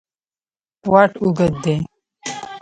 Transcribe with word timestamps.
واټ 0.91 1.11
اوږد 1.21 1.53
دی. 1.63 1.75